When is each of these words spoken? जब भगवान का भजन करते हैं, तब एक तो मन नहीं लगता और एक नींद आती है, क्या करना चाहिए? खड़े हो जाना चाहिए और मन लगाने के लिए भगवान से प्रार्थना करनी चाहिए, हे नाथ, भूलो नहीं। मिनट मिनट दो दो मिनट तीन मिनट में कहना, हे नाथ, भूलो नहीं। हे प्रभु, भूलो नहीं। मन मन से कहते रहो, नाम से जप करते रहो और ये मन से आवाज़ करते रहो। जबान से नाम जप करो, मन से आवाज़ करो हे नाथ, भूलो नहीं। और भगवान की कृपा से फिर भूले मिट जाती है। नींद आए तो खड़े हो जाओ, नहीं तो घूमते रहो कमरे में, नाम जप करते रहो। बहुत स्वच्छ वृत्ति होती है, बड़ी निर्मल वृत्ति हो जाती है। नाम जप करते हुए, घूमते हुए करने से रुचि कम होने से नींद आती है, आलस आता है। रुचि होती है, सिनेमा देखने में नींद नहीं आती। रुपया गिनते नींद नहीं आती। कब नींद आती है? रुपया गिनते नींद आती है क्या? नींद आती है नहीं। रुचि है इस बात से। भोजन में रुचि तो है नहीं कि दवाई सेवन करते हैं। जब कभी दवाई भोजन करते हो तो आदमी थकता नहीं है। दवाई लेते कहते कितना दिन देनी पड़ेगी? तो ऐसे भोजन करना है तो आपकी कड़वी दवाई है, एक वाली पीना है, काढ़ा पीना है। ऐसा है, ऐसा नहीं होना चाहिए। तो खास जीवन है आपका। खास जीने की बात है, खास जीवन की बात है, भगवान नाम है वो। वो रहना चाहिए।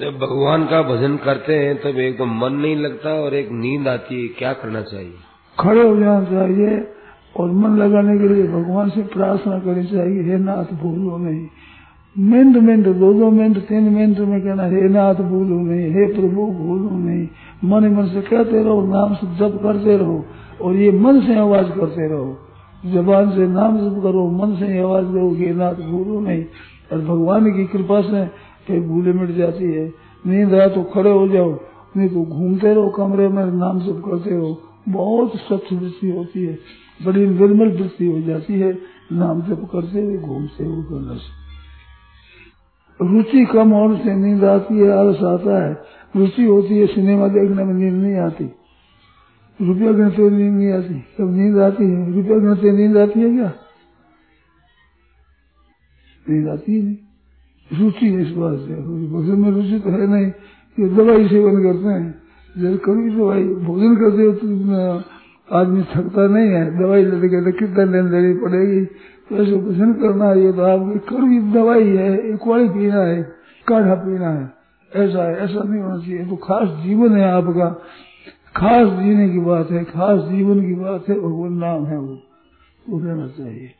जब 0.00 0.18
भगवान 0.18 0.64
का 0.64 0.82
भजन 0.82 1.16
करते 1.16 1.54
हैं, 1.54 1.76
तब 1.76 1.98
एक 1.98 2.18
तो 2.18 2.26
मन 2.26 2.52
नहीं 2.52 2.76
लगता 2.76 3.10
और 3.10 3.34
एक 3.34 3.48
नींद 3.52 3.88
आती 3.88 4.22
है, 4.22 4.28
क्या 4.28 4.52
करना 4.52 4.82
चाहिए? 4.82 5.12
खड़े 5.60 5.88
हो 5.88 5.96
जाना 5.96 6.24
चाहिए 6.24 6.88
और 7.36 7.50
मन 7.50 7.76
लगाने 7.76 8.18
के 8.18 8.28
लिए 8.28 8.46
भगवान 8.48 8.90
से 8.90 9.02
प्रार्थना 9.02 9.58
करनी 9.58 9.84
चाहिए, 9.84 10.22
हे 10.22 10.38
नाथ, 10.38 10.64
भूलो 10.64 11.16
नहीं। 11.16 11.46
मिनट 12.18 12.56
मिनट 12.56 12.86
दो 12.86 13.14
दो 13.14 13.30
मिनट 13.30 13.58
तीन 13.58 13.82
मिनट 13.82 14.18
में 14.18 14.40
कहना, 14.40 14.62
हे 14.62 14.88
नाथ, 14.88 15.14
भूलो 15.14 15.60
नहीं। 15.60 15.90
हे 15.90 16.14
प्रभु, 16.14 16.46
भूलो 16.46 16.90
नहीं। 16.90 17.28
मन 17.64 17.88
मन 17.88 18.06
से 18.06 18.20
कहते 18.20 18.64
रहो, 18.64 18.82
नाम 18.82 19.14
से 19.14 19.26
जप 19.26 19.60
करते 19.62 19.96
रहो 19.96 20.24
और 20.62 20.76
ये 20.76 20.90
मन 20.90 21.20
से 21.20 21.38
आवाज़ 21.38 21.66
करते 21.66 22.08
रहो। 22.08 22.38
जबान 22.86 23.30
से 23.30 23.46
नाम 23.46 23.76
जप 23.76 24.02
करो, 24.02 24.30
मन 24.30 24.54
से 24.54 24.80
आवाज़ 24.80 25.04
करो 25.04 25.34
हे 25.34 25.54
नाथ, 25.54 25.74
भूलो 25.74 26.20
नहीं। 26.20 26.44
और 26.92 26.98
भगवान 26.98 27.52
की 27.52 27.66
कृपा 27.66 28.00
से 28.00 28.47
फिर 28.68 28.80
भूले 28.80 29.12
मिट 29.12 29.30
जाती 29.30 29.64
है। 29.64 29.86
नींद 30.24 30.54
आए 30.54 30.68
तो 30.68 30.82
खड़े 30.84 31.10
हो 31.10 31.28
जाओ, 31.28 31.50
नहीं 31.96 32.08
तो 32.08 32.24
घूमते 32.24 32.74
रहो 32.74 32.88
कमरे 32.88 33.28
में, 33.28 33.44
नाम 33.46 33.80
जप 33.80 34.02
करते 34.06 34.30
रहो। 34.30 34.62
बहुत 34.88 35.36
स्वच्छ 35.36 35.72
वृत्ति 35.72 36.10
होती 36.10 36.44
है, 36.44 36.58
बड़ी 37.00 37.26
निर्मल 37.26 37.76
वृत्ति 37.78 38.06
हो 38.06 38.20
जाती 38.20 38.60
है। 38.60 38.72
नाम 39.12 39.42
जप 39.42 39.68
करते 39.72 40.02
हुए, 40.02 40.16
घूमते 40.18 40.64
हुए 40.64 40.82
करने 40.82 41.18
से 41.18 41.36
रुचि 43.00 43.44
कम 43.44 43.70
होने 43.70 43.98
से 43.98 44.14
नींद 44.14 44.44
आती 44.44 44.78
है, 44.78 44.90
आलस 44.90 45.22
आता 45.22 45.64
है। 45.64 45.72
रुचि 46.16 46.44
होती 46.44 46.78
है, 46.78 46.86
सिनेमा 46.86 47.28
देखने 47.28 47.64
में 47.64 47.74
नींद 47.74 47.94
नहीं 47.94 48.16
आती। 48.16 48.44
रुपया 49.60 49.92
गिनते 49.92 50.30
नींद 50.30 50.52
नहीं 50.52 50.72
आती। 50.72 50.94
कब 51.18 51.34
नींद 51.36 51.58
आती 51.58 51.84
है? 51.84 52.12
रुपया 52.12 52.38
गिनते 52.38 52.72
नींद 52.72 52.96
आती 52.96 53.20
है 53.20 53.30
क्या? 53.36 53.52
नींद 56.26 56.48
आती 56.48 56.76
है 56.76 56.82
नहीं। 56.84 56.96
रुचि 57.70 58.06
है 58.06 58.20
इस 58.22 58.36
बात 58.36 58.58
से। 58.58 58.74
भोजन 59.08 59.40
में 59.40 59.50
रुचि 59.50 59.78
तो 59.78 59.90
है 59.90 60.06
नहीं 60.06 60.30
कि 60.78 60.88
दवाई 60.88 61.28
सेवन 61.28 61.62
करते 61.62 61.88
हैं। 61.88 62.08
जब 62.54 62.78
कभी 62.78 63.10
दवाई 63.10 63.44
भोजन 63.64 63.96
करते 63.96 64.22
हो 64.22 64.32
तो 64.32 65.02
आदमी 65.48 65.82
थकता 65.82 66.26
नहीं 66.26 66.48
है। 66.48 66.64
दवाई 66.78 67.04
लेते 67.04 67.28
कहते 67.28 67.52
कितना 67.52 67.84
दिन 67.86 68.10
देनी 68.10 68.34
पड़ेगी? 68.34 68.84
तो 69.28 69.36
ऐसे 69.36 69.56
भोजन 69.56 69.92
करना 69.92 70.24
है 70.24 70.52
तो 70.52 70.62
आपकी 70.62 70.98
कड़वी 71.08 71.38
दवाई 71.52 71.88
है, 71.88 72.12
एक 72.32 72.46
वाली 72.46 72.68
पीना 72.68 73.02
है, 73.02 73.22
काढ़ा 73.66 73.94
पीना 73.94 74.30
है। 74.30 74.44
ऐसा 74.92 75.28
है, 75.28 75.36
ऐसा 75.36 75.62
नहीं 75.62 75.82
होना 75.82 75.98
चाहिए। 75.98 76.24
तो 76.26 76.36
खास 76.36 76.68
जीवन 76.84 77.16
है 77.16 77.24
आपका। 77.30 77.68
खास 78.56 78.88
जीने 78.98 79.28
की 79.30 79.38
बात 79.38 79.70
है, 79.70 79.84
खास 79.84 80.20
जीवन 80.30 80.60
की 80.66 80.74
बात 80.74 81.08
है, 81.08 81.14
भगवान 81.14 81.52
नाम 81.52 81.84
है 81.86 81.98
वो। 81.98 82.18
वो 82.88 82.98
रहना 82.98 83.26
चाहिए। 83.28 83.70